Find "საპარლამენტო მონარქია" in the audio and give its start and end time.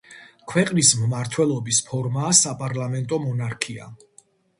2.39-3.91